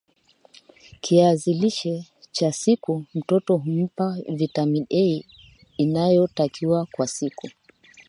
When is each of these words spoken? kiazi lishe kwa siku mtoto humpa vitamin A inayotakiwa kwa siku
kiazi 1.01 1.53
lishe 1.53 2.05
kwa 2.39 2.53
siku 2.53 3.05
mtoto 3.13 3.57
humpa 3.57 4.17
vitamin 4.29 4.85
A 4.93 5.21
inayotakiwa 5.77 6.87
kwa 6.91 7.07
siku 7.07 7.49